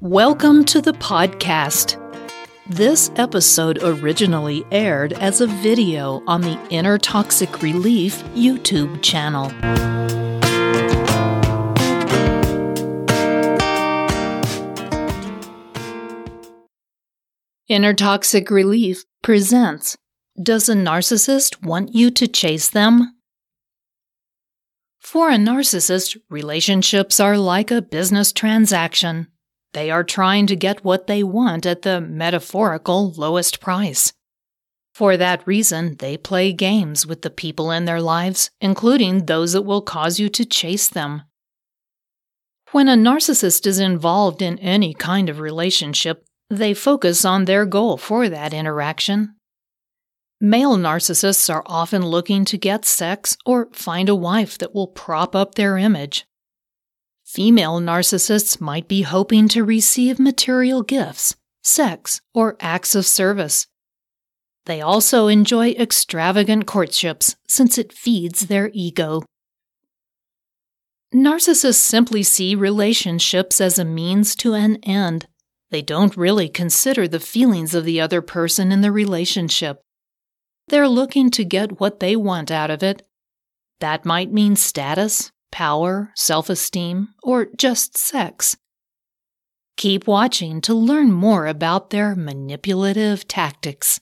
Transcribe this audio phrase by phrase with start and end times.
[0.00, 1.96] Welcome to the podcast.
[2.68, 9.50] This episode originally aired as a video on the Inner Toxic Relief YouTube channel.
[17.66, 19.96] Inner Toxic Relief presents
[20.40, 23.16] Does a narcissist want you to chase them?
[25.00, 29.26] For a narcissist, relationships are like a business transaction.
[29.72, 34.12] They are trying to get what they want at the metaphorical lowest price.
[34.94, 39.62] For that reason, they play games with the people in their lives, including those that
[39.62, 41.22] will cause you to chase them.
[42.72, 47.96] When a narcissist is involved in any kind of relationship, they focus on their goal
[47.96, 49.36] for that interaction.
[50.40, 55.34] Male narcissists are often looking to get sex or find a wife that will prop
[55.34, 56.26] up their image.
[57.28, 63.66] Female narcissists might be hoping to receive material gifts, sex, or acts of service.
[64.64, 69.24] They also enjoy extravagant courtships since it feeds their ego.
[71.14, 75.26] Narcissists simply see relationships as a means to an end.
[75.70, 79.82] They don't really consider the feelings of the other person in the relationship.
[80.68, 83.06] They're looking to get what they want out of it.
[83.80, 88.56] That might mean status, power, self esteem, or just sex.
[89.76, 94.00] Keep watching to learn more about their manipulative tactics.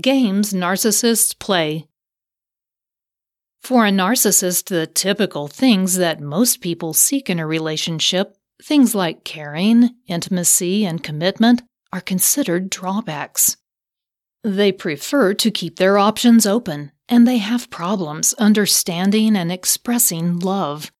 [0.00, 1.86] Games narcissists play.
[3.62, 9.24] For a narcissist, the typical things that most people seek in a relationship, things like
[9.24, 13.56] caring, intimacy, and commitment, are considered drawbacks.
[14.44, 20.90] They prefer to keep their options open, and they have problems understanding and expressing love.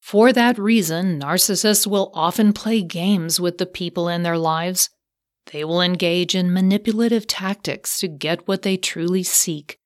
[0.00, 4.90] For that reason, narcissists will often play games with the people in their lives.
[5.52, 9.78] They will engage in manipulative tactics to get what they truly seek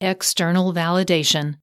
[0.00, 1.58] external validation.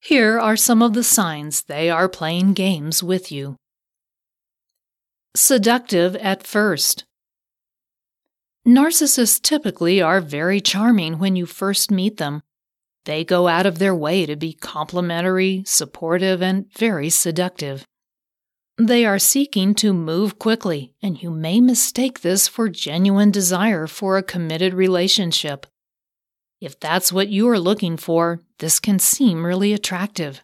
[0.00, 3.56] Here are some of the signs they are playing games with you.
[5.34, 7.04] Seductive at first.
[8.66, 12.42] Narcissists typically are very charming when you first meet them.
[13.04, 17.86] They go out of their way to be complimentary, supportive, and very seductive.
[18.76, 24.18] They are seeking to move quickly, and you may mistake this for genuine desire for
[24.18, 25.66] a committed relationship.
[26.60, 30.42] If that's what you are looking for, this can seem really attractive.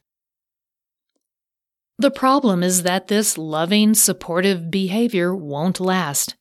[1.98, 6.36] The problem is that this loving, supportive behavior won't last.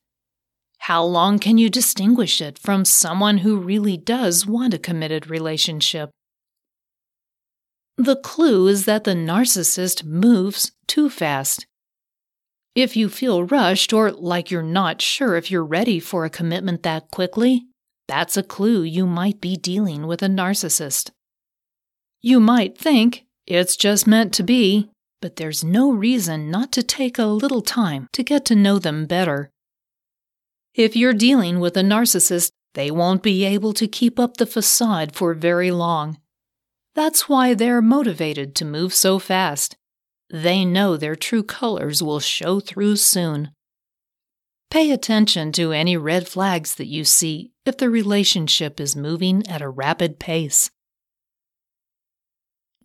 [0.86, 6.10] How long can you distinguish it from someone who really does want a committed relationship?
[7.96, 11.66] The clue is that the narcissist moves too fast.
[12.74, 16.82] If you feel rushed or like you're not sure if you're ready for a commitment
[16.82, 17.62] that quickly,
[18.08, 21.10] that's a clue you might be dealing with a narcissist.
[22.22, 27.20] You might think it's just meant to be, but there's no reason not to take
[27.20, 29.51] a little time to get to know them better.
[30.74, 35.14] If you're dealing with a narcissist, they won't be able to keep up the facade
[35.14, 36.18] for very long.
[36.94, 39.76] That's why they're motivated to move so fast.
[40.30, 43.50] They know their true colors will show through soon.
[44.70, 49.60] Pay attention to any red flags that you see if the relationship is moving at
[49.60, 50.70] a rapid pace.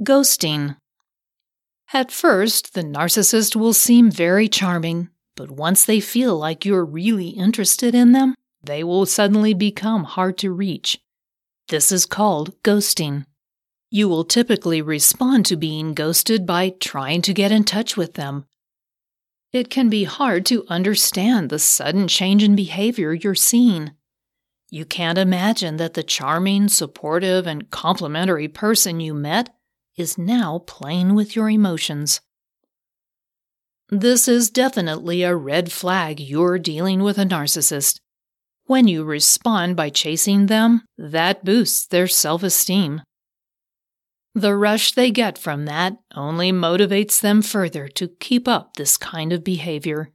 [0.03, 0.75] Ghosting.
[1.93, 7.29] At first, the narcissist will seem very charming, but once they feel like you're really
[7.29, 10.99] interested in them, they will suddenly become hard to reach.
[11.69, 13.25] This is called ghosting.
[13.89, 18.45] You will typically respond to being ghosted by trying to get in touch with them.
[19.53, 23.91] It can be hard to understand the sudden change in behavior you're seeing.
[24.69, 29.56] You can't imagine that the charming, supportive, and complimentary person you met
[29.95, 32.19] is now playing with your emotions.
[33.89, 38.00] This is definitely a red flag you're dealing with a narcissist.
[38.66, 43.01] When you respond by chasing them, that boosts their self esteem.
[44.36, 49.31] The rush they get from that only motivates them further to keep up this kind
[49.31, 50.12] of behavior.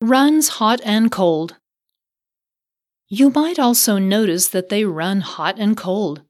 [0.00, 1.56] Runs hot and cold.
[3.08, 6.22] You might also notice that they run hot and cold.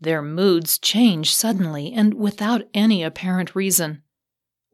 [0.00, 4.02] Their moods change suddenly and without any apparent reason.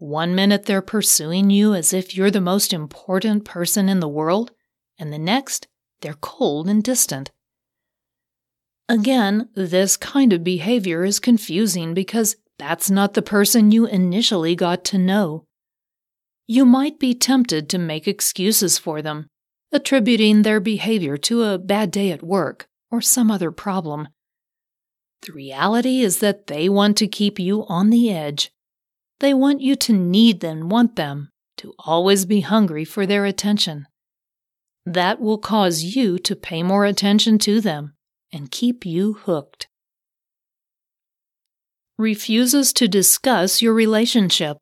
[0.03, 4.51] One minute they're pursuing you as if you're the most important person in the world,
[4.99, 5.69] and the next
[6.01, 7.31] they're cold and distant.
[8.89, 14.85] Again, this kind of behavior is confusing because that's not the person you initially got
[14.87, 15.47] to know.
[16.49, 19.29] You might be tempted to make excuses for them,
[19.71, 24.09] attributing their behavior to a bad day at work or some other problem.
[25.25, 28.51] The reality is that they want to keep you on the edge.
[29.23, 33.87] They want you to need them, want them, to always be hungry for their attention.
[34.85, 37.95] That will cause you to pay more attention to them
[38.33, 39.69] and keep you hooked.
[41.97, 44.57] Refuses to discuss your relationship.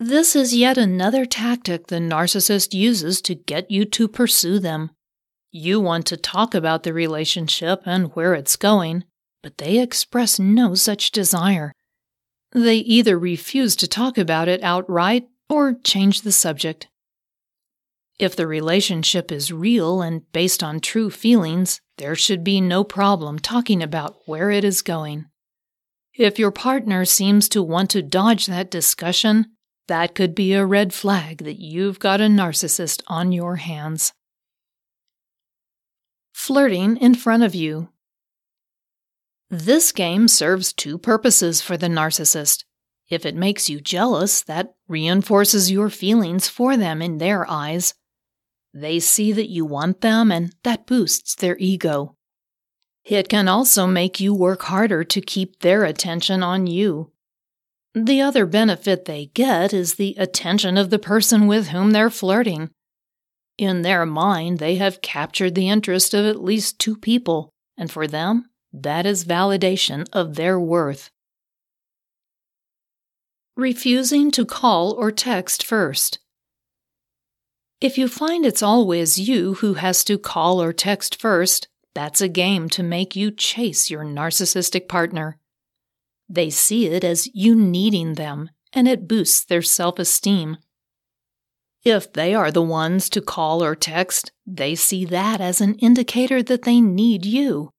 [0.00, 4.90] This is yet another tactic the narcissist uses to get you to pursue them.
[5.52, 9.04] You want to talk about the relationship and where it's going,
[9.42, 11.74] but they express no such desire.
[12.52, 16.88] They either refuse to talk about it outright or change the subject.
[18.18, 23.38] If the relationship is real and based on true feelings, there should be no problem
[23.38, 25.26] talking about where it is going.
[26.14, 29.46] If your partner seems to want to dodge that discussion,
[29.88, 34.12] that could be a red flag that you've got a narcissist on your hands.
[36.32, 37.90] Flirting in front of you.
[39.48, 42.64] This game serves two purposes for the narcissist.
[43.08, 47.94] If it makes you jealous, that reinforces your feelings for them in their eyes.
[48.74, 52.16] They see that you want them, and that boosts their ego.
[53.04, 57.12] It can also make you work harder to keep their attention on you.
[57.94, 62.70] The other benefit they get is the attention of the person with whom they're flirting.
[63.56, 68.08] In their mind, they have captured the interest of at least two people, and for
[68.08, 68.50] them,
[68.82, 71.10] that is validation of their worth.
[73.56, 76.18] Refusing to call or text first.
[77.80, 82.28] If you find it's always you who has to call or text first, that's a
[82.28, 85.38] game to make you chase your narcissistic partner.
[86.28, 90.58] They see it as you needing them, and it boosts their self esteem.
[91.84, 96.42] If they are the ones to call or text, they see that as an indicator
[96.42, 97.70] that they need you.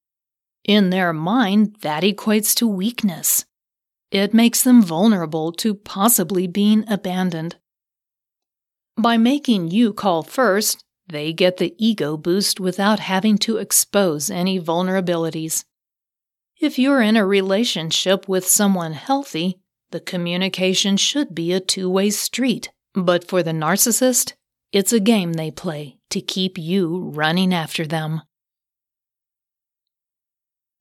[0.67, 3.45] In their mind, that equates to weakness.
[4.11, 7.55] It makes them vulnerable to possibly being abandoned.
[8.97, 14.59] By making you call first, they get the ego boost without having to expose any
[14.59, 15.63] vulnerabilities.
[16.59, 19.59] If you're in a relationship with someone healthy,
[19.91, 22.71] the communication should be a two way street.
[22.93, 24.33] But for the narcissist,
[24.73, 28.21] it's a game they play to keep you running after them.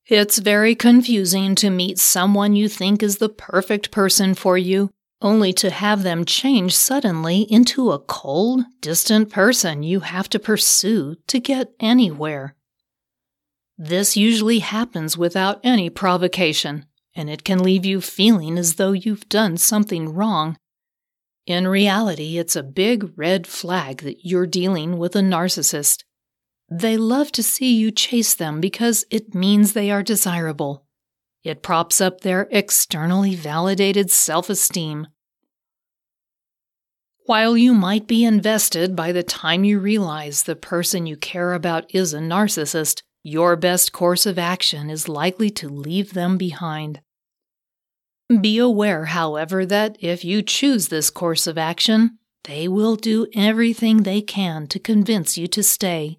[0.09, 5.53] It's very confusing to meet someone you think is the perfect person for you only
[5.55, 11.41] to have them change suddenly into a cold, distant person you have to pursue to
[11.41, 12.55] get anywhere.
[13.77, 19.29] This usually happens without any provocation, and it can leave you feeling as though you've
[19.29, 20.57] done something wrong.
[21.47, 26.05] In reality, it's a big red flag that you're dealing with a narcissist.
[26.69, 30.85] They love to see you chase them because it means they are desirable.
[31.45, 35.07] It props up their externally validated self esteem.
[37.27, 41.93] While you might be invested by the time you realize the person you care about
[41.95, 47.01] is a narcissist, your best course of action is likely to leave them behind.
[48.41, 54.03] Be aware, however, that if you choose this course of action, they will do everything
[54.03, 56.19] they can to convince you to stay.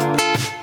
[0.00, 0.59] thank you